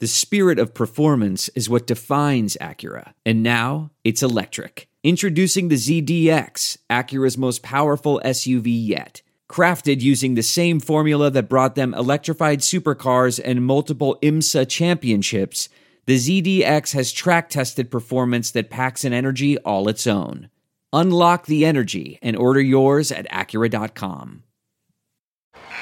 [0.00, 3.12] The spirit of performance is what defines Acura.
[3.26, 4.88] And now it's electric.
[5.04, 9.20] Introducing the ZDX, Acura's most powerful SUV yet.
[9.50, 15.68] Crafted using the same formula that brought them electrified supercars and multiple IMSA championships,
[16.06, 20.48] the ZDX has track tested performance that packs an energy all its own.
[20.94, 24.44] Unlock the energy and order yours at Acura.com.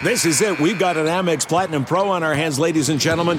[0.03, 0.59] This is it.
[0.59, 3.39] We've got an Amex Platinum Pro on our hands, ladies and gentlemen.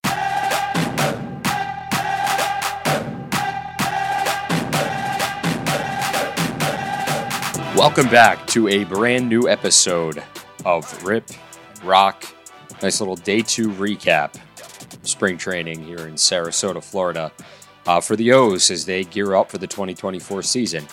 [7.81, 10.21] Welcome back to a brand new episode
[10.65, 11.27] of Rip
[11.83, 12.23] Roc.
[12.79, 14.39] Nice little day two recap.
[15.01, 17.31] Spring training here in Sarasota, Florida,
[17.87, 20.85] uh, for the O's as they gear up for the 2024 season.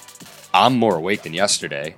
[0.55, 1.95] I'm more awake than yesterday.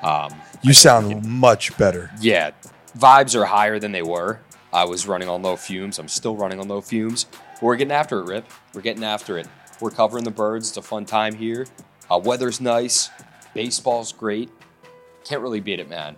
[0.00, 2.10] Um, you sound much better.
[2.18, 2.52] Yeah,
[2.96, 4.40] vibes are higher than they were.
[4.72, 5.98] I was running on low fumes.
[5.98, 7.24] I'm still running on low fumes.
[7.24, 8.50] But we're getting after it, Rip.
[8.72, 9.46] We're getting after it.
[9.78, 10.68] We're covering the birds.
[10.68, 11.66] It's a fun time here.
[12.10, 13.10] Uh, weather's nice.
[13.56, 14.50] Baseball's great.
[15.24, 16.16] Can't really beat it, man.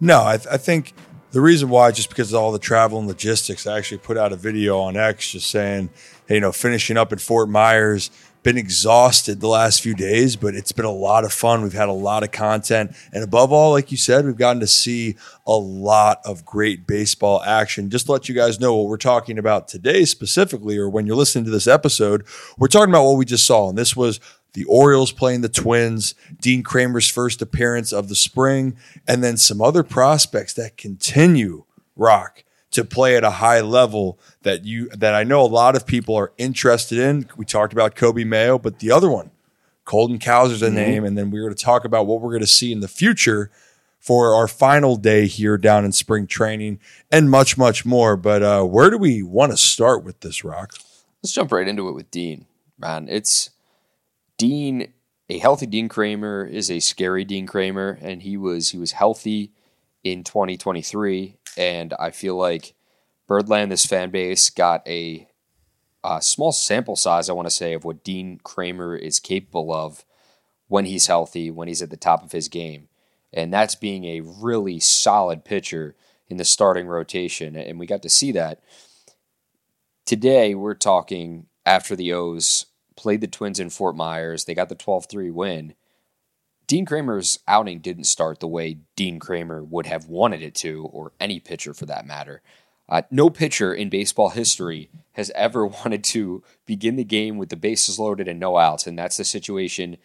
[0.00, 0.94] No, I, th- I think
[1.32, 4.32] the reason why, just because of all the travel and logistics, I actually put out
[4.32, 5.90] a video on X just saying,
[6.26, 8.10] hey, you know, finishing up at Fort Myers,
[8.42, 11.62] been exhausted the last few days, but it's been a lot of fun.
[11.62, 12.96] We've had a lot of content.
[13.12, 15.16] And above all, like you said, we've gotten to see
[15.46, 17.90] a lot of great baseball action.
[17.90, 21.16] Just to let you guys know what we're talking about today specifically, or when you're
[21.16, 22.24] listening to this episode,
[22.56, 23.68] we're talking about what we just saw.
[23.68, 24.20] And this was
[24.54, 29.60] the Orioles playing the Twins, Dean Kremer's first appearance of the spring, and then some
[29.60, 31.64] other prospects that continue,
[31.96, 35.86] Rock, to play at a high level that you that I know a lot of
[35.86, 37.28] people are interested in.
[37.36, 39.30] We talked about Coby Mayo, but the other one,
[39.84, 40.74] Colton Cowser's a mm-hmm.
[40.74, 42.88] name, and then we're going to talk about what we're going to see in the
[42.88, 43.50] future
[43.98, 46.78] for our final day here down in spring training
[47.10, 48.16] and much, much more.
[48.16, 50.72] But uh, where do we want to start with this, Rock?
[51.22, 52.46] Let's jump right into it with Dean,
[52.78, 53.08] man.
[53.08, 53.50] It's
[54.38, 54.92] Dean,
[55.28, 59.52] a healthy Dean Kremer is a scary Dean Kremer, and he was he was healthy
[60.04, 62.74] in 2023, and I feel like
[63.26, 65.28] Birdland, this fan base, got a,
[66.04, 67.28] a small sample size.
[67.28, 70.04] I want to say of what Dean Kremer is capable of
[70.68, 72.88] when he's healthy, when he's at the top of his game,
[73.32, 75.96] and that's being a really solid pitcher
[76.28, 78.62] in the starting rotation, and we got to see that.
[80.06, 82.66] Today, we're talking after the O's
[82.98, 84.44] played the Twins in Fort Myers.
[84.44, 85.74] They got the 12 3 win.
[86.66, 91.12] Dean Kremer's outing didn't start the way Dean Kremer would have wanted it to, or
[91.18, 92.42] any pitcher for that matter.
[92.88, 97.56] Uh, no pitcher in baseball history has ever wanted to begin the game with the
[97.56, 99.96] bases loaded and no outs, and that's the situation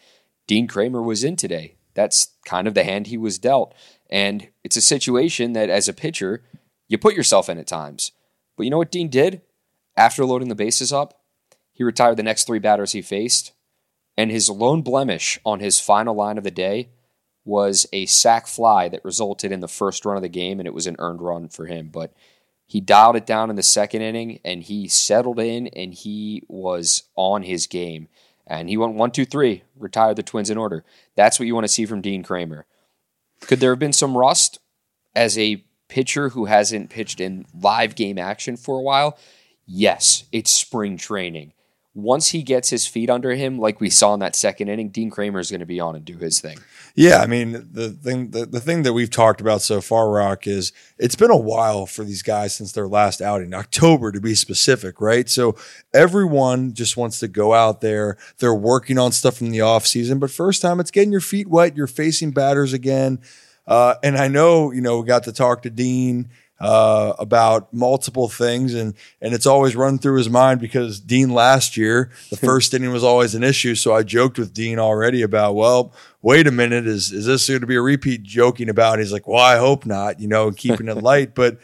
[0.47, 1.75] Dean Kremer was in today.
[1.95, 3.73] That's kind of the hand he was dealt.
[4.09, 6.43] And it's a situation that, as a pitcher,
[6.87, 8.11] you put yourself in at times.
[8.55, 9.41] But you know what Dean did?
[9.95, 11.22] After loading the bases up,
[11.73, 13.51] he retired the next three batters he faced,
[14.15, 16.89] and his lone blemish on his final line of the day
[17.43, 20.73] was a sac fly that resulted in the first run of the game, and it
[20.73, 21.89] was an earned run for him.
[21.91, 22.13] But
[22.65, 27.03] he dialed it down in the second inning, and he settled in, and he was
[27.15, 28.07] on his game.
[28.45, 30.85] And he went one, two, three, retired the Twins in order.
[31.15, 32.65] That's what you want to see from Dean Kremer.
[33.41, 34.59] Could there have been some rust
[35.15, 39.17] as a pitcher who hasn't pitched in live game action for a while?
[39.65, 41.53] Yes, it's spring training
[41.95, 45.11] once he gets his feet under him, like we saw in that second inning, Dean
[45.11, 46.57] Kremer is going to be on and do his thing.
[46.95, 50.47] Yeah, I mean the thing the, the thing that we've talked about so far, Rock,
[50.47, 54.35] is it's been a while for these guys since their last outing, October to be
[54.35, 55.29] specific, right?
[55.29, 55.55] So
[55.93, 58.17] everyone just wants to go out there.
[58.39, 61.47] They're working on stuff from the off season, but first time it's getting your feet
[61.47, 61.77] wet.
[61.77, 63.19] You're facing batters again.
[63.65, 66.29] Uh, and I know, you know, we got to talk to Dean
[66.63, 71.75] uh, about multiple things, and and it's always run through his mind because Dean last
[71.75, 73.75] year the first inning was always an issue.
[73.75, 77.61] So I joked with Dean already about, well, wait a minute, is is this going
[77.61, 78.23] to be a repeat?
[78.23, 81.35] Joking about, he's like, well, I hope not, you know, keeping it light.
[81.35, 81.59] But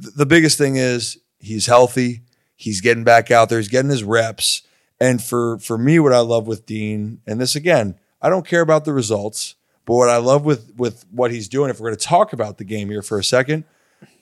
[0.00, 2.22] th- the biggest thing is he's healthy,
[2.54, 4.62] he's getting back out there, he's getting his reps,
[5.00, 8.62] and for for me, what I love with Dean, and this again, I don't care
[8.62, 9.56] about the results.
[9.84, 12.58] But what I love with with what he's doing, if we're going to talk about
[12.58, 13.64] the game here for a second,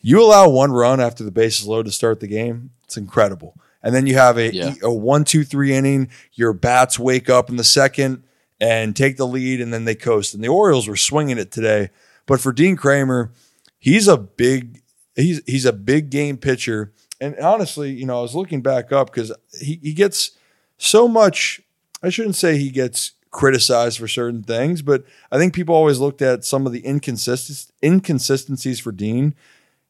[0.07, 2.71] you allow one run after the bases load to start the game.
[2.85, 3.57] It's incredible.
[3.83, 4.75] and then you have a, Yeah.
[4.83, 6.09] a one, two, three inning.
[6.35, 8.23] Your bats wake up in the second
[8.61, 10.33] and take the lead, and then they coast.
[10.35, 11.91] And the Orioles were swinging it today.
[12.27, 13.31] But for Dean Kremer,
[13.79, 14.81] he's a big
[15.17, 16.93] he's he's a big game pitcher.
[17.21, 20.33] And honestly, you know, I was looking back up because he, he gets
[20.79, 21.61] so much.
[22.03, 26.23] I shouldn't say he gets criticized for certain things, but I think people always looked
[26.23, 29.35] at some of the inconsist- inconsistencies for Dean.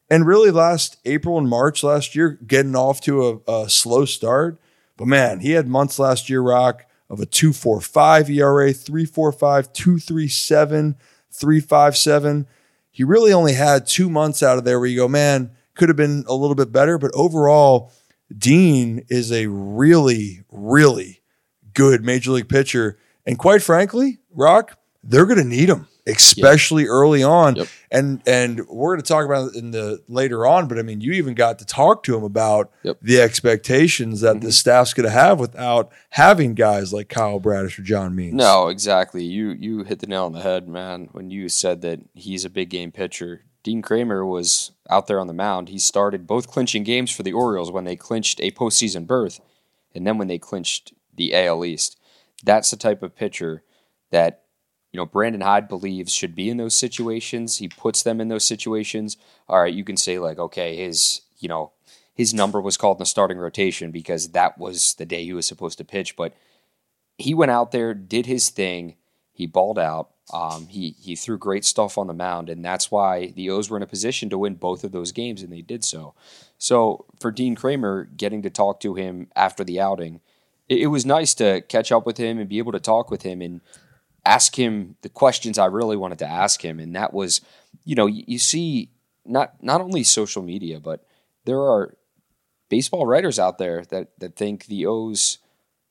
[0.09, 4.59] And really, last April and March last year, getting off to a, a slow start.
[4.97, 10.95] But man, he had months last year, Rock, of a 2.45 ERA, 3.45, 2.37,
[11.33, 12.45] 3.57.
[12.91, 15.97] He really only had two months out of there where you go, man, could have
[15.97, 16.97] been a little bit better.
[16.97, 17.91] But overall,
[18.35, 21.21] Dean is a really, really
[21.73, 22.97] good major league pitcher.
[23.25, 27.55] And quite frankly, Rock, they're going to need him, especially early on.
[27.55, 27.67] Yep.
[27.91, 30.67] And and we're going to talk about it in the later on.
[30.67, 32.97] But I mean, you even got to talk to him about Yep.
[33.01, 34.49] the expectations that the mm-hmm.
[34.49, 38.33] staff's going to have without having guys like Kyle Bradish or John Means.
[38.33, 39.23] No, exactly.
[39.23, 41.09] You you hit the nail on the head, man.
[41.11, 45.27] When you said that he's a big game pitcher, Dean Kremer was out there on
[45.27, 45.69] the mound.
[45.69, 49.39] He started both clinching games for the Orioles when they clinched a postseason berth,
[49.93, 51.97] and then when they clinched the AL East.
[52.43, 53.63] That's the type of pitcher
[54.11, 54.44] that
[54.95, 57.57] you know Brandon Hyde believes should be in those situations.
[57.57, 59.17] He puts them in those situations.
[59.49, 61.73] All right, you can say like, okay, his you know
[62.13, 65.45] his number was called in the starting rotation because that was the day he was
[65.45, 66.33] supposed to pitch, but
[67.17, 68.95] he went out there, did his thing.
[69.33, 70.11] He balled out.
[70.33, 73.75] Um, he he threw great stuff on the mound, and that's why the O's were
[73.75, 76.13] in a position to win both of those games, and they did so.
[76.57, 80.21] So for Dean Kremer, getting to talk to him after the outing,
[80.69, 83.23] it, it was nice to catch up with him and be able to talk with
[83.23, 83.59] him and
[84.25, 87.41] ask him the questions I really wanted to ask him, and that was,
[87.83, 88.89] you know, you, you see
[89.25, 91.05] not not only social media, but
[91.45, 91.95] there are
[92.69, 95.37] baseball writers out there that that think the O's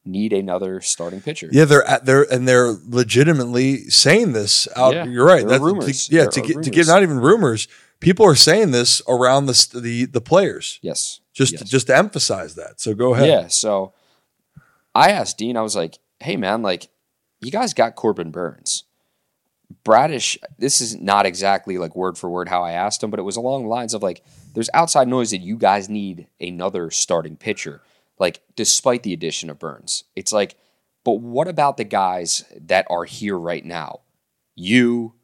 [0.04, 1.48] need another starting pitcher.
[1.50, 4.94] Yeah, they're at they're and they're legitimately saying this out.
[4.94, 5.44] Yeah, you're right.
[5.44, 6.08] rumors.
[6.08, 7.68] To, yeah, There to get to get not even rumors.
[8.00, 11.20] People are saying this around the the the players Yes.
[11.32, 11.62] just Yes.
[11.62, 12.80] just to emphasize that.
[12.80, 13.28] So go ahead.
[13.28, 13.46] Yeah.
[13.48, 13.94] So
[14.94, 16.88] I asked Dean, I was like, hey, man, like,
[17.44, 18.84] you guys got Corbin Burnes.
[19.82, 23.24] Bradish, this is not exactly like word for word how I asked him, but it
[23.24, 27.36] was along the lines of like, there's outside noise that you guys need another starting
[27.36, 27.82] pitcher,
[28.18, 30.04] like, despite the addition of Burnes.
[30.14, 30.56] It's like,
[31.02, 34.00] but what about the guys that are here right now?
[34.54, 35.14] You,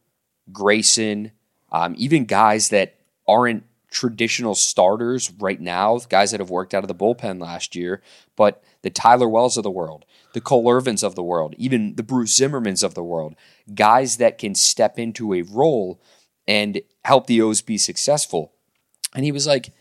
[0.52, 1.32] Grayson,
[1.70, 2.96] um, even guys that
[3.28, 8.02] aren't traditional starters right now, guys that have worked out of the bullpen last year,
[8.36, 12.02] but the Tyler Wells of the world, the Cole Irvins of the world, even the
[12.02, 13.34] Bruce Zimmermanns of the world,
[13.74, 16.00] guys that can step into a role
[16.46, 18.52] and help the O's be successful.
[19.14, 19.72] And he was like,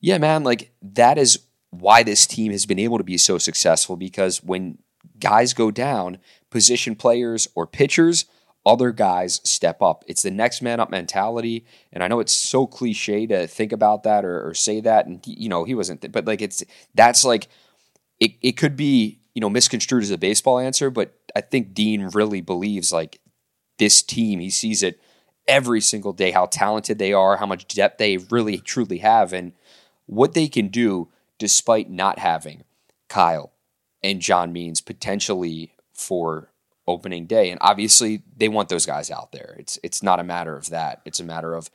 [0.00, 1.40] Yeah, man, like that is
[1.70, 4.78] why this team has been able to be so successful because when
[5.18, 6.18] guys go down,
[6.50, 8.26] position players or pitchers,
[8.64, 10.04] other guys step up.
[10.08, 11.64] It's the next man up mentality.
[11.92, 15.06] And I know it's so cliche to think about that or, or say that.
[15.06, 16.64] And, you know, he wasn't, but like it's,
[16.94, 17.48] that's like,
[18.18, 22.08] it, it could be, you know, misconstrued as a baseball answer, but I think Dean
[22.14, 23.20] really believes like
[23.78, 24.98] this team, he sees it
[25.46, 29.52] every single day, how talented they are, how much depth they really truly have, and
[30.06, 32.64] what they can do despite not having
[33.10, 33.52] Kyle
[34.02, 36.48] and John Means potentially for
[36.86, 37.50] opening day.
[37.50, 39.54] And obviously they want those guys out there.
[39.58, 41.02] It's it's not a matter of that.
[41.04, 41.68] It's a matter of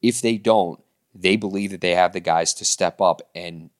[0.00, 0.80] if they don't,
[1.12, 3.70] they believe that they have the guys to step up and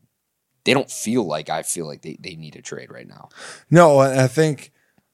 [0.69, 3.31] they don't feel like I feel like they, they need a trade right now.
[3.71, 4.71] No, I think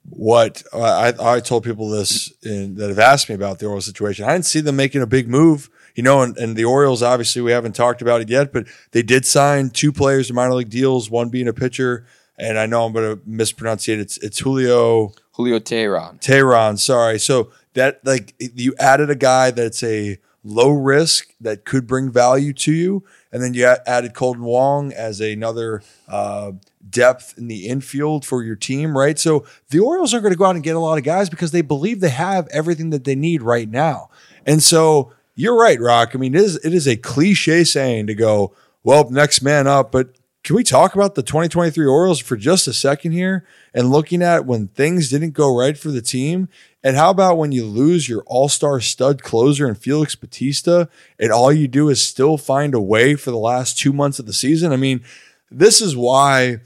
[0.08, 3.86] what uh, I I told people this in, that have asked me about the Orioles
[3.86, 4.24] situation.
[4.24, 7.40] I didn't see them making a big move, you know, and, and the Orioles obviously
[7.40, 10.70] we haven't talked about it yet, but they did sign two players to minor league
[10.70, 12.04] deals, one being a pitcher,
[12.36, 14.00] and I know I'm going to mispronounce it.
[14.00, 16.20] It's it's Julio Julio Teheran.
[16.20, 17.20] Teheran, sorry.
[17.20, 22.52] So that like you added a guy that's a low risk that could bring value
[22.52, 26.52] to you, and then you added Kolten Wong as another uh,
[26.88, 29.18] depth in the infield for your team, right?
[29.18, 31.50] So the Orioles are going to go out and get a lot of guys because
[31.50, 34.08] they believe they have everything that they need right now,
[34.46, 36.12] and so you're right, Rock.
[36.14, 39.90] I mean, it is it is a cliche saying to go, well, next man up,
[39.90, 40.10] but
[40.44, 44.44] can we talk about the 2023 Orioles for just a second here and looking at
[44.44, 46.50] when things didn't go right for the team?
[46.82, 51.32] And how about when you lose your all star stud closer and Felix Bautista and
[51.32, 54.34] all you do is still find a way for the last two months of the
[54.34, 54.70] season?
[54.70, 55.02] I mean,
[55.50, 56.58] this is why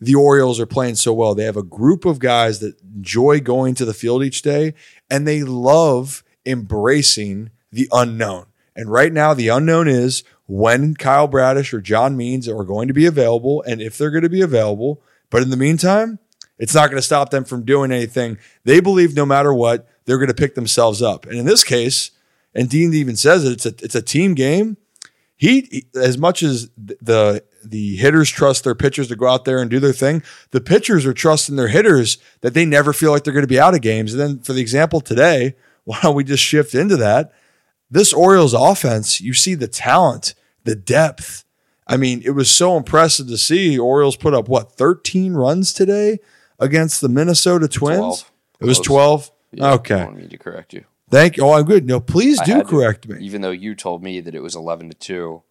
[0.00, 1.34] the Orioles are playing so well.
[1.34, 4.72] They have a group of guys that enjoy going to the field each day
[5.10, 8.46] and they love embracing the unknown.
[8.74, 12.94] And right now, the unknown is when Kyle Bradish or John Means are going to
[12.94, 15.02] be available and if they're going to be available.
[15.30, 16.18] But in the meantime,
[16.58, 18.38] it's not going to stop them from doing anything.
[18.64, 21.26] They believe no matter what, they're going to pick themselves up.
[21.26, 22.12] And in this case,
[22.54, 24.78] and Dean even says it, it's a it's a team game.
[25.36, 29.70] He, as much as the the hitters trust their pitchers to go out there and
[29.70, 30.22] do their thing,
[30.52, 33.60] the pitchers are trusting their hitters that they never feel like they're going to be
[33.60, 34.14] out of games.
[34.14, 37.32] And then for the example today, why don't we just shift into that?
[37.90, 41.44] This Orioles offense, you see the talent, the depth.
[41.86, 46.18] I mean, it was so impressive to see Orioles put up what 13 runs today
[46.58, 47.98] against the Minnesota Twins.
[47.98, 48.32] 12.
[48.60, 49.30] It was 12.
[49.52, 50.00] Yeah, okay.
[50.00, 50.84] I don't mean to correct you.
[51.08, 51.44] Thank you.
[51.44, 51.86] Oh, I'm good.
[51.86, 53.18] No, please do had to, correct me.
[53.20, 55.42] Even though you told me that it was 11 to 2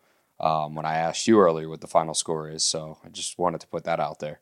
[0.42, 2.64] um, when I asked you earlier what the final score is.
[2.64, 4.42] So I just wanted to put that out there.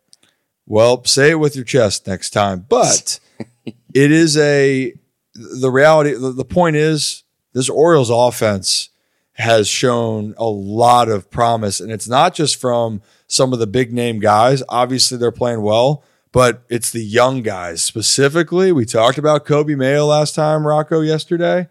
[0.65, 2.65] Well, say it with your chest next time.
[2.67, 3.19] But
[3.65, 4.93] it is a
[5.35, 6.13] the reality.
[6.13, 7.22] The, the point is,
[7.53, 8.89] this Orioles offense
[9.33, 13.91] has shown a lot of promise, and it's not just from some of the big
[13.91, 14.61] name guys.
[14.69, 18.71] Obviously, they're playing well, but it's the young guys specifically.
[18.71, 21.67] We talked about Coby Mayo last time, Rocco, yesterday.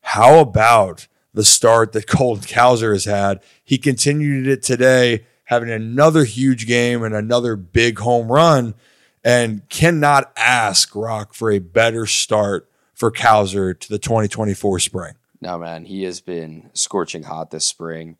[0.00, 3.42] How about the start that Colton Cowser has had?
[3.62, 8.74] He continued it today, having another huge game and another big home run,
[9.22, 15.14] and cannot ask Rock for a better start for Cowser to the 2024 spring.
[15.44, 18.16] No, man, he has been scorching hot this spring,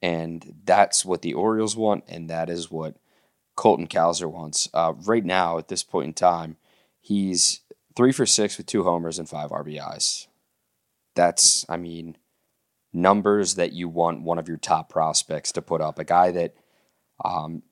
[0.00, 2.94] and that's what the Orioles want, and that is what
[3.56, 4.68] Colton Cowser wants.
[4.72, 6.56] Uh, right now, at this point in time,
[7.00, 7.62] he's
[7.96, 10.28] three for six with two homers and five RBIs.
[11.16, 12.16] That's, I mean,
[12.92, 15.98] numbers that you want one of your top prospects to put up.
[15.98, 16.54] A guy that,
[17.24, 17.64] um,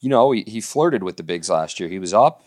[0.00, 1.90] you know, he, he flirted with the bigs last year.
[1.90, 2.42] He was up,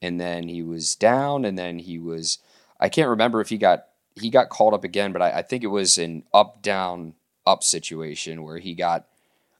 [0.00, 2.38] and then he was down, and then he was.
[2.78, 3.86] I can't remember if he got
[4.20, 7.14] he got called up again, but I, I think it was an up down
[7.46, 9.06] up situation where he got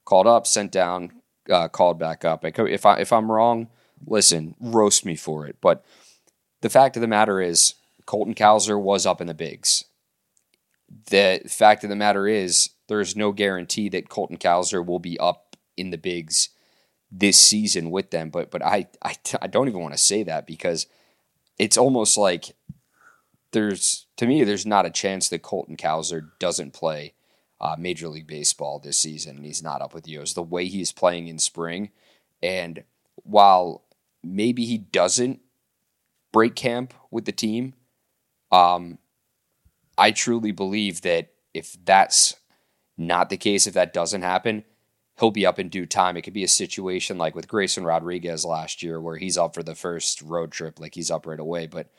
[0.04, 1.12] called up, sent down,
[1.50, 2.44] uh, called back up.
[2.44, 3.68] If I if I'm wrong,
[4.06, 5.56] listen, roast me for it.
[5.60, 5.84] But
[6.60, 7.74] the fact of the matter is,
[8.06, 9.84] Colton Cowser was up in the bigs.
[11.10, 15.56] The fact of the matter is, there's no guarantee that Colton Cowser will be up
[15.76, 16.48] in the bigs
[17.10, 18.30] this season with them.
[18.30, 20.86] But but I I, I don't even want to say that because
[21.58, 22.54] it's almost like
[23.52, 27.14] there's to me there's not a chance that Colton Cowser doesn't play
[27.60, 30.34] uh, Major League Baseball this season and he's not up with the O's.
[30.34, 31.90] The way he's playing in spring
[32.42, 32.84] and
[33.24, 33.84] while
[34.22, 35.40] maybe he doesn't
[36.32, 37.74] break camp with the team
[38.52, 38.98] um
[39.96, 42.36] I truly believe that if that's
[42.96, 44.64] not the case if that doesn't happen
[45.18, 46.16] he'll be up in due time.
[46.16, 49.62] It could be a situation like with Grayson Rodriguez last year where he's up for
[49.64, 51.90] the first road trip like he's up right away but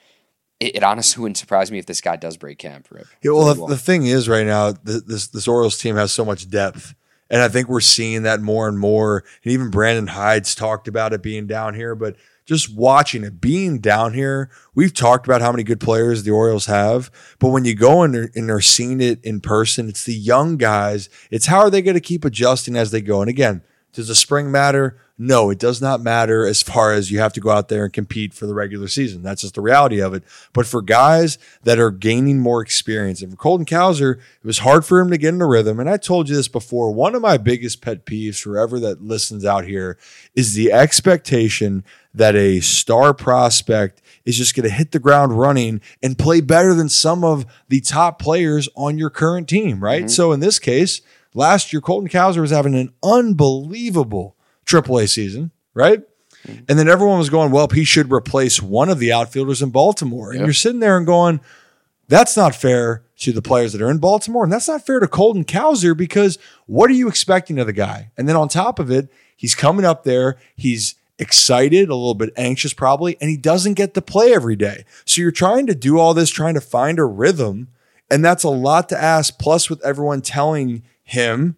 [0.59, 2.87] it, it honestly wouldn't surprise me if this guy does break camp.
[2.91, 3.07] Rip.
[3.21, 6.11] Yeah, well, Really the, the thing is, right now, th- this this Orioles team has
[6.11, 6.93] so much depth,
[7.29, 9.23] and I think we're seeing that more and more.
[9.43, 13.77] And even Brandon Hyde's talked about it being down here, but just watching it being
[13.77, 17.11] down here, we've talked about how many good players the Orioles have.
[17.37, 20.57] But when you go and they're, and they're seeing it in person, it's the young
[20.57, 21.09] guys.
[21.29, 23.21] It's how are they going to keep adjusting as they go?
[23.21, 23.61] And again,
[23.93, 24.99] does the spring matter?
[25.21, 27.91] No, it does not matter as far as you have to go out there and
[27.91, 29.21] compete for the regular season.
[29.21, 30.23] That's just the reality of it.
[30.53, 34.85] But for guys that are gaining more experience, and for Colton Cowser, it was hard
[34.85, 35.77] for him to get in a rhythm.
[35.77, 36.93] And I told you this before.
[36.93, 39.97] One of my biggest pet peeves forever that listens out here
[40.35, 41.83] is the expectation
[42.13, 46.73] that a star prospect is just going to hit the ground running and play better
[46.73, 50.03] than some of the top players on your current team, right?
[50.03, 50.09] Mm-hmm.
[50.11, 51.01] So in this case,
[51.33, 54.37] last year, Colton Cowser was having an unbelievable
[54.69, 56.01] AAA season, right?
[56.67, 60.29] And then everyone was going, well, he should replace one of the outfielders in Baltimore.
[60.31, 60.47] And Yep.
[60.47, 61.41] you're sitting there and going,
[62.07, 64.43] that's not fair to the players that are in Baltimore.
[64.45, 68.11] And that's not fair to Colton Cowser because what are you expecting of the guy?
[68.17, 70.37] And then on top of it, he's coming up there.
[70.55, 74.85] He's excited, a little bit anxious probably, and he doesn't get to play every day.
[75.05, 77.67] So you're trying to do all this, trying to find a rhythm.
[78.09, 79.37] And that's a lot to ask.
[79.37, 81.57] Plus, with everyone telling him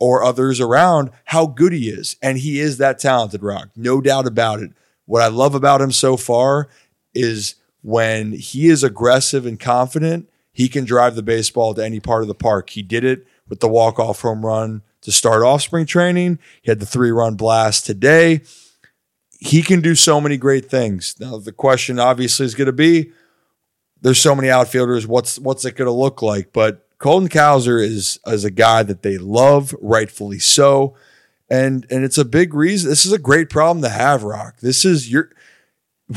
[0.00, 2.16] or others around how good he is.
[2.20, 3.68] And he is that talented, Rock.
[3.76, 4.72] No doubt about it.
[5.04, 6.68] What I love about him so far
[7.14, 12.22] is when he is aggressive and confident, he can drive the baseball to any part
[12.22, 12.70] of the park.
[12.70, 16.38] He did it with the walk-off home run to start off spring training.
[16.62, 18.40] He had the three-run blast today.
[19.38, 21.16] He can do so many great things.
[21.18, 23.12] Now the question obviously is going to be
[24.02, 25.06] there's so many outfielders.
[25.06, 26.52] What's what's it going to look like?
[26.52, 30.94] But Colton Cowser is is a guy that they love, rightfully so,
[31.48, 32.90] and and it's a big reason.
[32.90, 34.60] This is a great problem to have, Rock.
[34.60, 35.30] This is your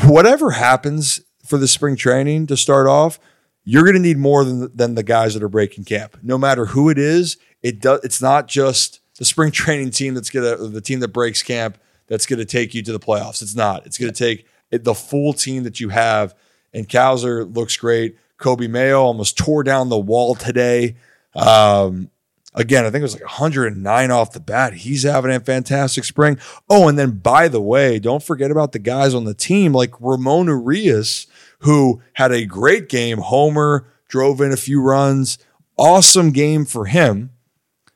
[0.06, 3.18] whatever happens for the spring training to start off.
[3.64, 6.18] you're going to need more than than the guys that are breaking camp.
[6.22, 8.02] No matter who it is, it does.
[8.04, 12.26] It's not just the spring training team that's gonna the team that breaks camp that's
[12.26, 13.42] going to take you to the playoffs.
[13.42, 13.86] It's not.
[13.86, 16.36] It's going to take the full team that you have.
[16.74, 18.18] And Cowser looks great.
[18.44, 20.96] Coby Mayo almost tore down the wall today.
[21.34, 22.10] Um,
[22.54, 24.74] again, I think it was like 109 off the bat.
[24.74, 26.38] He's having a fantastic spring.
[26.70, 30.00] Oh, and then by the way, don't forget about the guys on the team like
[30.00, 31.28] Ramon Urias,
[31.60, 33.20] who had a great game.
[33.20, 35.38] Homer drove in a few runs.
[35.78, 37.32] Awesome game for him.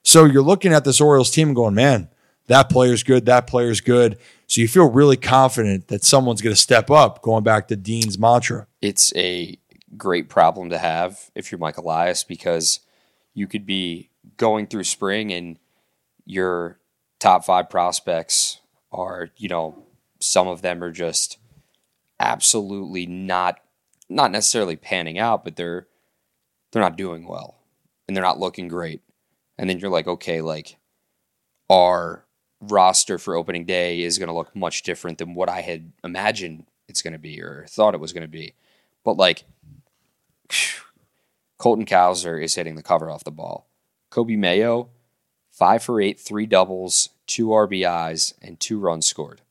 [0.02, 2.10] So you're looking at this Orioles team going, man,
[2.48, 4.18] that player's good, that player's good.
[4.48, 8.18] So you feel really confident that someone's going to step up, going back to Dean's
[8.18, 8.68] mantra.
[8.82, 9.60] It's a
[9.96, 12.82] great problem to have if you're Mike Elias because
[13.34, 15.58] you could be going through spring and
[16.26, 16.80] your
[17.20, 18.60] top five prospects
[18.92, 19.84] are, you know,
[20.20, 21.38] some of them are just
[22.20, 23.60] absolutely not
[24.10, 25.88] not necessarily panning out, but they're
[26.72, 27.56] they're not doing well
[28.08, 29.02] and they're not looking great
[29.58, 30.78] and then you're like, okay, like
[31.70, 32.26] our
[32.62, 36.66] roster for opening day is going to look much different than what I had imagined
[36.88, 38.54] it's going to be or thought it was going to be.
[39.04, 39.44] But like
[41.58, 43.68] Colton Cowser is hitting the cover off the ball.
[44.12, 44.90] Coby Mayo,
[45.52, 49.42] five for eight, three doubles, two RBIs, and two runs scored.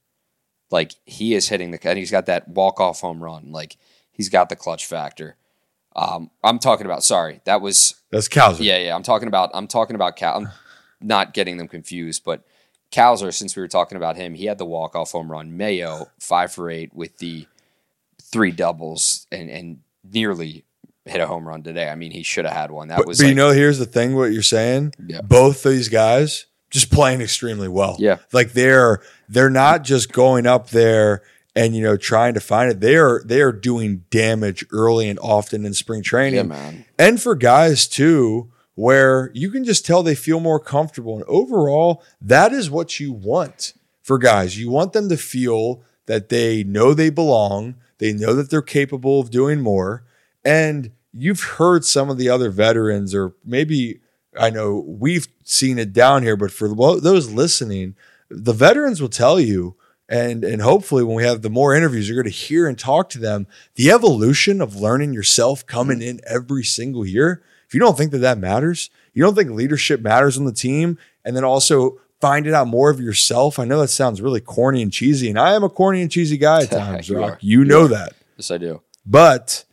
[0.70, 3.52] Like he is hitting the and he's got that walk off home run.
[3.52, 3.76] Like
[4.10, 5.36] he's got the clutch factor.
[5.94, 7.04] Um, I'm talking about.
[7.04, 8.60] Sorry, that was that's Cowser.
[8.60, 8.94] Yeah, yeah.
[8.94, 9.50] I'm talking about.
[9.54, 10.36] I'm talking about Cal.
[10.36, 10.50] I'm
[11.00, 12.44] not getting them confused, but
[12.90, 13.32] Cowser.
[13.32, 15.56] Since we were talking about him, he had the walk off home run.
[15.56, 17.46] Mayo five for eight with the
[18.20, 20.64] three doubles and and nearly
[21.06, 21.88] hit a home run today.
[21.88, 22.88] I mean, he should have had one.
[22.88, 23.18] That but, was.
[23.18, 24.94] But like, you know, here's the thing: what you're saying.
[25.06, 25.22] Yeah.
[25.22, 27.96] Both these guys just playing extremely well.
[27.98, 28.18] Yeah.
[28.32, 31.22] Like they're they're not just going up there
[31.54, 32.80] and you know trying to find it.
[32.80, 36.36] They are they are doing damage early and often in spring training.
[36.36, 36.84] Yeah, man.
[36.98, 41.16] And for guys too, where you can just tell they feel more comfortable.
[41.16, 43.72] And overall, that is what you want
[44.02, 44.58] for guys.
[44.58, 49.18] You want them to feel that they know they belong, they know that they're capable
[49.20, 50.04] of doing more.
[50.44, 54.00] And you've heard some of the other veterans, or maybe
[54.38, 56.68] I know we've seen it down here, but for
[57.00, 57.96] those listening,
[58.28, 59.76] the veterans will tell you
[60.08, 63.08] and and hopefully when we have the more interviews you're going to hear and talk
[63.08, 67.42] to them the evolution of learning yourself coming in every single year.
[67.66, 70.98] If you don't think that that matters you don't think leadership matters on the team
[71.24, 73.58] and then also finding out more of yourself.
[73.58, 76.36] I know that sounds really corny and cheesy and i am a corny and cheesy
[76.36, 78.12] guy at times You you know that.
[78.36, 78.82] Yes, I do.
[79.04, 79.64] but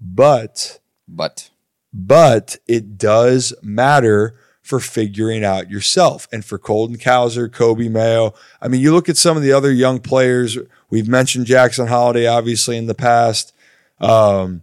[0.00, 0.78] but
[1.12, 1.50] But
[1.92, 6.28] but it does matter for figuring out yourself.
[6.32, 9.72] And for Colton Cowser, Coby Mayo, I mean, you look at some of the other
[9.72, 10.56] young players.
[10.88, 13.54] We've mentioned Jackson Holliday, obviously, in the past.
[14.00, 14.62] Um,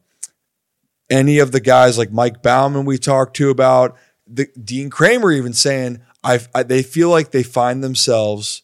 [1.09, 5.53] any of the guys like Mike Baumann we talked to about the Dean Kremer even
[5.53, 8.61] saying I've, I, they feel like they find themselves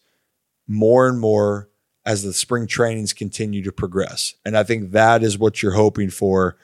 [0.67, 1.69] more and more
[2.06, 4.36] as the spring trainings continue to progress.
[4.45, 6.56] And I think that is what you're hoping for.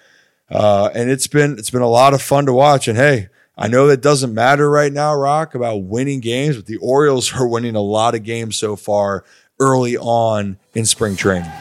[0.52, 2.88] Uh, and it's been it's been a lot of fun to watch.
[2.88, 6.78] And hey, I know that doesn't matter right now, Rock, about winning games, but the
[6.78, 9.24] Orioles are winning a lot of games so far
[9.60, 11.52] early on in spring training.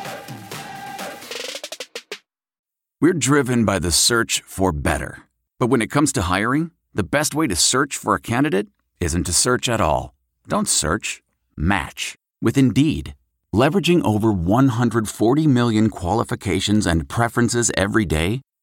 [3.01, 5.23] We're driven by the search for better.
[5.59, 8.69] But when it comes to hiring, the best way to search for a candidate
[9.01, 10.15] isn't to search at all.
[10.49, 11.23] Don't search,
[11.57, 13.15] match with Indeed.
[13.55, 18.43] Leveraging over 140 million qualifications and preferences every day,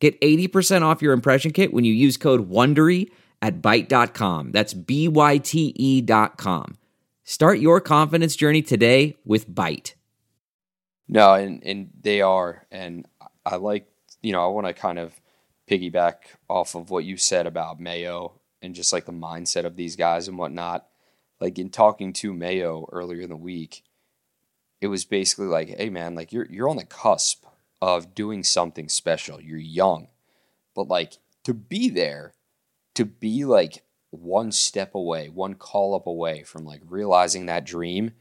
[0.00, 4.52] Get 80% off your impression kit when you use code WONDERY at Byte.com.
[4.52, 6.76] That's B-Y-T-E dot com.
[7.24, 9.94] Start your confidence journey today with Byte.
[11.08, 13.06] No, and and they are, and
[13.44, 13.88] I like
[14.22, 15.12] you know, I want to kind of
[15.70, 16.14] piggyback
[16.48, 20.28] off of what you said about Mayo and just like the mindset of these guys
[20.28, 20.86] and whatnot.
[21.40, 23.84] Like in talking to Mayo earlier in the week,
[24.80, 27.44] it was basically like, hey man, like you're you're on the cusp
[27.86, 29.40] of doing something special.
[29.40, 30.08] You're young.
[30.74, 32.34] But like to be there,
[32.94, 38.12] to be like one step away, one call up away from like realizing that dream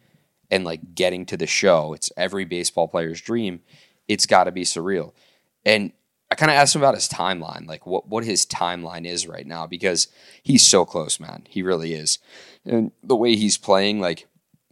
[0.51, 1.93] and like getting to the show.
[1.93, 3.61] It's every baseball player's dream.
[4.07, 5.13] It's got to be surreal.
[5.65, 5.91] And
[6.29, 9.45] I kind of asked him about his timeline, like what what his timeline is right
[9.45, 10.07] now, because
[10.43, 11.45] he's so close, man.
[11.47, 12.19] He really is,
[12.65, 14.27] and the way he's playing, like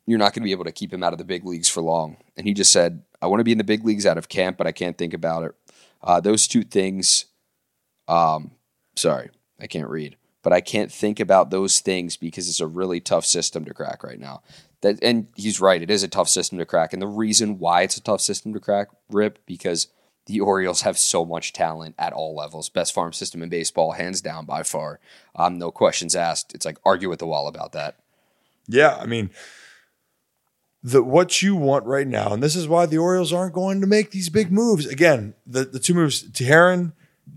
[0.06, 1.82] you're not going to be able to keep him out of the big leagues for
[1.82, 2.18] long.
[2.36, 4.58] And he just said, "I want to be in the big leagues out of camp,
[4.58, 5.56] but I can't think about it."
[6.02, 7.26] Uh, those two things.
[8.08, 8.52] Um,
[8.96, 13.00] sorry, I can't read, but I can't think about those things because it's a really
[13.00, 14.44] tough system to crack right now.
[14.82, 15.82] That and he's right.
[15.82, 18.54] It is a tough system to crack, and the reason why it's a tough system
[18.54, 19.88] to crack, Rip, because
[20.26, 22.70] the Orioles have so much talent at all levels.
[22.70, 25.00] Best farm system in baseball, hands down by far.
[25.36, 26.54] Um, no questions asked.
[26.54, 27.96] It's like argue with the wall about that.
[28.68, 29.32] Yeah, I mean,
[30.84, 33.88] the what you want right now, and this is why the Orioles aren't going to
[33.88, 34.86] make these big moves.
[34.86, 36.92] Again, the the two moves, Teheran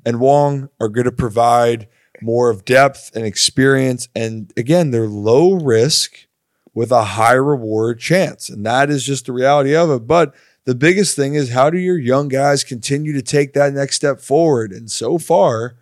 [0.05, 1.89] and Wong, are going to provide
[2.21, 6.27] more of depth and experience, and again, they're low risk
[6.75, 10.07] with a high reward chance, and that is just the reality of it.
[10.07, 13.97] But the biggest thing is how do your young guys continue to take that next
[13.97, 14.73] step forward?
[14.73, 15.77] And so far,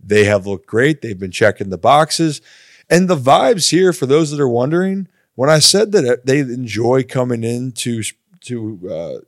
[0.00, 1.02] they have looked great.
[1.02, 2.40] They've been checking the boxes.
[2.88, 7.04] And the vibes here, for those that are wondering, when I said that they enjoy
[7.04, 8.02] coming in to,
[8.40, 9.18] to uh,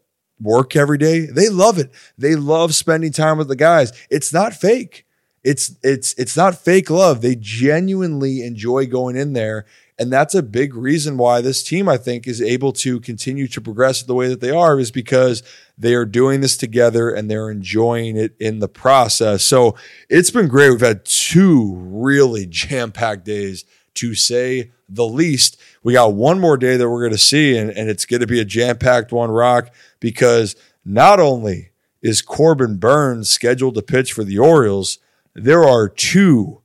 [0.41, 1.93] work every day, they love it.
[2.19, 3.93] They love spending time with the guys.
[4.11, 5.07] It's not fake.
[5.45, 7.23] It's it's it's not fake love.
[7.23, 9.67] They genuinely enjoy going in there
[10.01, 13.61] and that's a big reason why this team, I think, is able to continue to
[13.61, 15.43] progress the way that they are, is because
[15.77, 19.45] they are doing this together and they're enjoying it in the process.
[19.45, 19.77] So
[20.09, 20.71] it's been great.
[20.71, 23.67] We've had two really jam packed days
[24.01, 25.61] to say the least.
[25.83, 28.27] We got one more day that we're going to see, and, and it's going to
[28.27, 31.71] be a jam packed one, Rock, because not only
[32.03, 34.99] is Corbin Burnes scheduled to pitch for the Orioles,
[35.35, 36.63] there are two,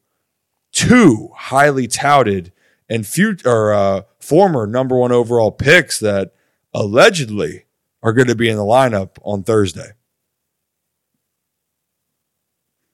[0.72, 2.52] two highly touted
[2.90, 6.34] and future uh, former number one overall picks that
[6.74, 7.66] allegedly
[8.02, 9.92] are going to be in the lineup on Thursday.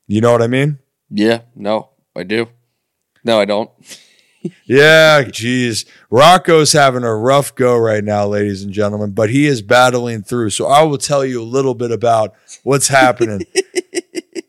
[0.07, 0.79] You know what I mean?
[1.09, 2.47] Yeah, no, I do.
[3.23, 3.69] No, I don't.
[4.65, 5.85] yeah, geez.
[6.09, 10.49] Rocco's having a rough go right now, ladies and gentlemen, but he is battling through.
[10.51, 13.45] So I will tell you a little bit about what's happening.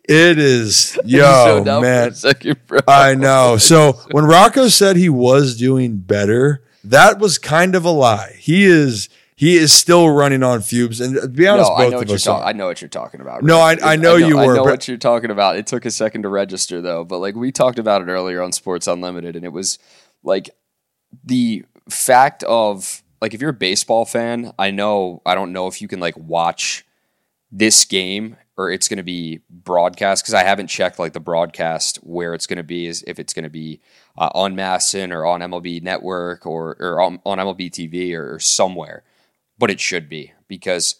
[0.04, 2.12] It is, yo, man.
[2.12, 3.56] Second, I know.
[3.60, 8.34] So when Rocco said he was doing better, that was kind of a lie.
[8.38, 9.08] He is
[9.42, 11.00] he is still running on fumes.
[11.00, 12.26] And to be honest, no, both I know of what us.
[12.26, 13.42] You're ta- I know what you're talking about.
[13.42, 13.42] Right?
[13.42, 14.52] No, I, I, know, I know you were.
[14.52, 15.56] I know what you're talking about.
[15.56, 18.52] It took a second to register though, but like we talked about it earlier on
[18.52, 19.80] Sports Unlimited, and it was
[20.22, 20.50] like
[21.24, 25.82] the fact of like if you're a baseball fan, I know I don't know if
[25.82, 26.86] you can like watch
[27.50, 31.96] this game or it's going to be broadcast because I haven't checked like the broadcast
[31.96, 33.80] where it's going to be is if it's going to be
[34.16, 38.38] uh, on MASN or on MLB Network or or on, on MLB TV or, or
[38.38, 39.02] somewhere,
[39.62, 40.96] but it should be because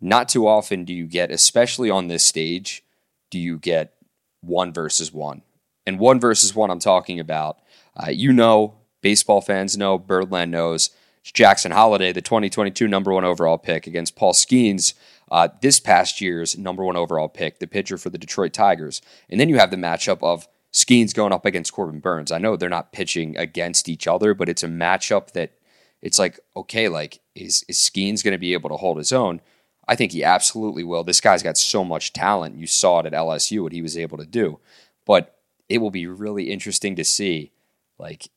[0.00, 2.84] not too often do you get, especially on this stage,
[3.28, 3.92] do you get
[4.40, 5.42] one versus one.
[5.84, 7.58] And one versus one, I'm talking about.
[7.96, 10.90] Uh, you know, baseball fans know, Birdland knows.
[11.24, 14.94] Jackson Holliday, the 2022 number one overall pick against Paul Skenes,
[15.32, 19.02] uh, this past year's number one overall pick, the pitcher for the Detroit Tigers.
[19.28, 22.30] And then you have the matchup of Skenes going up against Corbin Burnes.
[22.30, 25.57] I know they're not pitching against each other, but it's a matchup that
[26.02, 29.40] it's like, okay, like, is, is Skenes going to be able to hold his own?
[29.86, 31.02] I think he absolutely will.
[31.02, 32.56] This guy's got so much talent.
[32.56, 34.60] You saw it at LSU, what he was able to do.
[35.06, 37.52] But it will be really interesting to see,
[37.98, 38.28] like,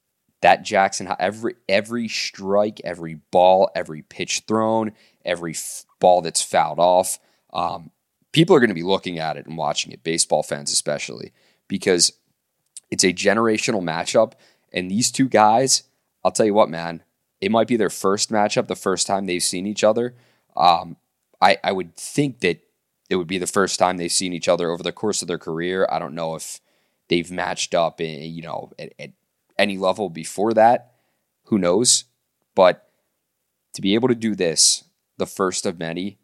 [0.41, 4.91] that Jackson, every every strike, every ball, every pitch thrown,
[5.24, 7.19] every f- ball that's fouled off.
[7.54, 7.91] Um,
[8.32, 11.32] people are going to be looking at it and watching it, baseball fans especially,
[11.67, 12.13] because
[12.89, 14.34] it's a generational matchup.
[14.74, 15.84] And these two guys,
[16.24, 17.04] I'll tell you what, man,
[17.41, 20.15] it might be their first matchup, the first time they've seen each other.
[20.56, 20.95] Um,
[21.41, 22.62] I, I would think that
[23.10, 25.38] it would be the first time they've seen each other over the course of their
[25.38, 25.88] career.
[25.91, 26.62] I don't know if
[27.10, 29.12] they've matched up, in, you know, at, at
[29.58, 30.93] any level before that.
[31.45, 32.06] Who knows?
[32.56, 32.88] But
[33.73, 34.84] to be able to do this
[35.17, 36.17] the first of many.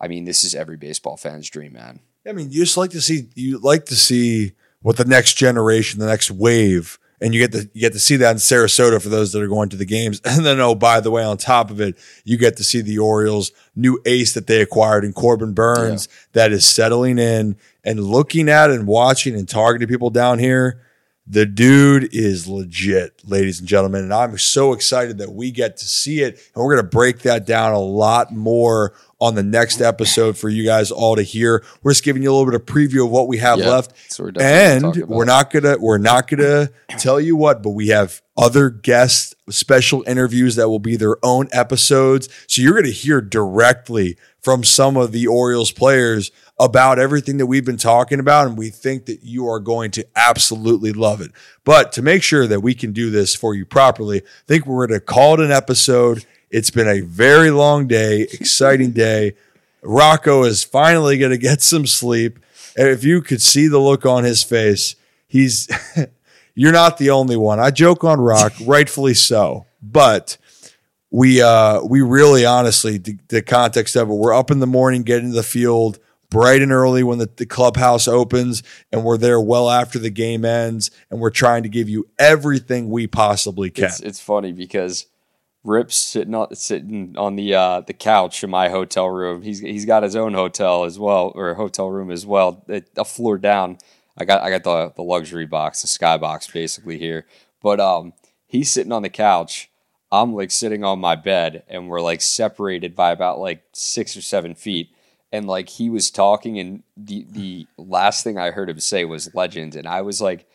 [0.00, 2.00] I mean, this is every baseball fan's dream, man.
[2.26, 4.52] I mean, you just like to see you like to see
[4.82, 8.16] what the next generation, the next wave and you get to you get to see
[8.16, 10.20] that in Sarasota for those that are going to the games.
[10.30, 12.98] And then, oh, by the way, on top of it, you get to see the
[12.98, 18.48] Orioles' new ace that they acquired in Corbin Burnes that is settling in and looking
[18.48, 20.80] at and watching and targeting people down here.
[21.26, 24.04] The dude is legit, ladies and gentlemen.
[24.04, 26.40] And I'm so excited that we get to see it.
[26.54, 30.48] And we're going to break that down a lot more on the next episode for
[30.48, 31.62] you guys all to hear.
[31.82, 33.92] We're just giving you a little bit of preview of what we have Yeah, left.
[34.12, 38.22] so we're and we're not gonna we're not gonna tell you what, but we have
[38.36, 42.28] other guests, special interviews that will be their own episodes.
[42.46, 47.64] So you're gonna hear directly from some of the Orioles players about everything that we've
[47.64, 51.30] been talking about, and we think that you are going to absolutely love it.
[51.64, 54.86] But to make sure that we can do this for you properly, I think we're
[54.86, 56.24] gonna call it an episode.
[56.50, 59.34] It's been a very long day, exciting day.
[59.82, 62.38] Rocco is finally going to get some sleep.
[62.76, 64.96] And if you could see the look on his face,
[65.28, 65.68] he's
[66.54, 67.60] you're not the only one.
[67.60, 69.66] I joke on Rock, rightfully so.
[69.80, 70.36] But
[71.10, 75.02] we uh we really honestly the, the context of it, we're up in the morning,
[75.02, 75.98] getting to the field
[76.30, 80.44] bright and early when the, the clubhouse opens, and we're there well after the game
[80.44, 83.86] ends, and we're trying to give you everything we possibly can.
[83.86, 85.06] It's, it's funny because
[85.62, 89.42] Rip's sitting on sitting on the uh, the couch in my hotel room.
[89.42, 93.04] He's he's got his own hotel as well, or hotel room as well, it, a
[93.04, 93.78] floor down.
[94.16, 97.26] I got I got the the luxury box, the sky box, basically here.
[97.62, 98.14] But um,
[98.46, 99.70] he's sitting on the couch.
[100.10, 104.22] I'm like sitting on my bed, and we're like separated by about like six or
[104.22, 104.90] seven feet.
[105.30, 109.34] And like he was talking, and the the last thing I heard him say was
[109.34, 110.48] "legend," and I was like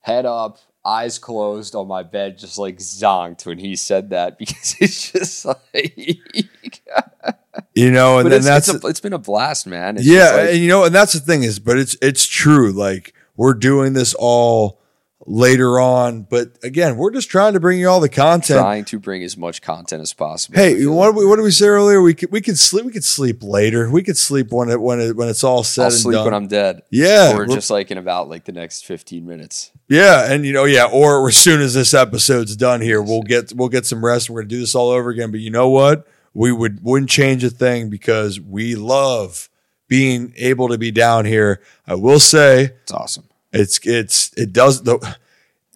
[0.00, 4.76] head up, eyes closed on my bed, just like zonked when he said that because
[4.80, 5.96] it's just like,
[7.74, 9.96] you know, and but then it's, that's it's, a, it's been a blast, man.
[9.96, 12.72] It's yeah, like- and you know, and that's the thing is, but it's it's true.
[12.72, 14.80] Like we're doing this all
[15.26, 18.58] later on, but again, we're just trying to bring you all the content.
[18.58, 20.58] trying to bring as much content as possible.
[20.58, 22.00] Hey, what did we what did we say earlier?
[22.00, 23.90] We could we could sleep we could sleep later.
[23.90, 26.24] We could sleep when it when it when it's all said I'll and sleep done.
[26.24, 26.82] when I'm dead.
[26.90, 29.70] Yeah, or we're- just like in about like the next 15 minutes.
[29.90, 33.52] Yeah, and you know, yeah, or as soon as this episode's done here, we'll get
[33.54, 34.30] we'll get some rest.
[34.30, 35.32] We're gonna do this all over again.
[35.32, 36.06] But you know what?
[36.32, 39.48] We would wouldn't change a thing because we love
[39.88, 41.60] being able to be down here.
[41.88, 43.24] I will say It's awesome.
[43.52, 45.16] it's it's it does the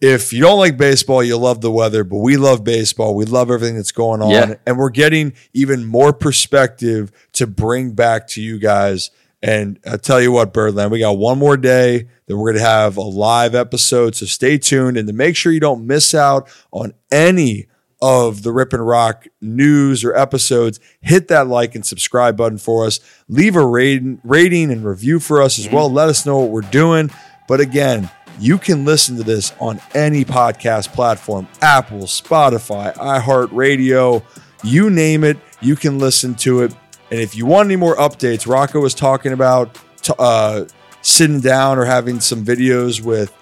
[0.01, 3.15] if you don't like baseball, you love the weather, but we love baseball.
[3.15, 4.29] We love everything that's going on.
[4.31, 4.55] Yeah.
[4.65, 9.11] And we're getting even more perspective to bring back to you guys.
[9.45, 12.67] And I tell you what, Birdland, we got one more day that we're going to
[12.67, 14.15] have a live episode.
[14.15, 17.67] So stay tuned and to make sure you don't miss out on any
[18.01, 22.87] of the Rip and Roc news or episodes, hit that like and subscribe button for
[22.87, 22.99] us.
[23.29, 25.75] Leave a rating, rating and review for us as mm-hmm.
[25.75, 25.91] well.
[25.91, 27.11] Let us know what we're doing.
[27.47, 34.23] But again, you can listen to this on any podcast platform Apple, Spotify, iHeartRadio,
[34.63, 36.73] you name it, you can listen to it.
[37.15, 39.79] And if you want any more updates, Rocco was talking about
[40.19, 40.65] uh,
[41.01, 43.33] sitting down or having some videos with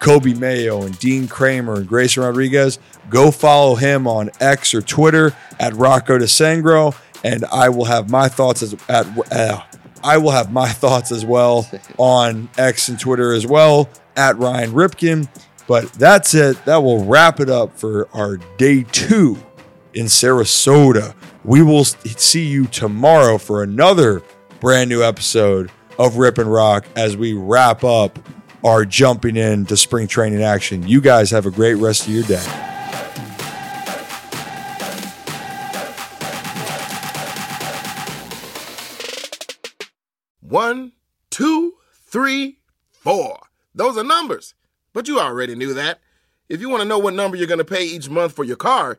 [0.00, 2.80] Coby Mayo and Dean Kremer and Grayson Rodriguez.
[3.08, 8.26] Go follow him on X or Twitter at Rocco DeSangro, and I will have my
[8.26, 9.62] thoughts as at uh,
[10.02, 14.72] I will have my thoughts as well on X and Twitter as well at Ryan
[14.72, 15.28] Ripken.
[15.68, 16.64] But that's it.
[16.64, 19.38] That will wrap it up for our day two
[19.94, 21.14] in Sarasota.
[21.44, 24.22] We will see you tomorrow for another
[24.60, 28.18] brand new episode of Rip and Roc as we wrap up
[28.62, 30.86] our jumping into spring training action.
[30.86, 32.44] You guys have a great rest of your day.
[40.40, 40.92] One,
[41.30, 41.74] two,
[42.06, 42.58] three,
[42.90, 43.38] four.
[43.74, 44.54] Those are numbers.
[44.92, 46.00] But you already knew that.
[46.50, 48.56] If you want to know what number you're going to pay each month for your
[48.56, 48.98] car,